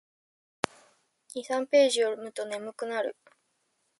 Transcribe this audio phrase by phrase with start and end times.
[1.35, 3.15] 二三ページ読むと眠くなる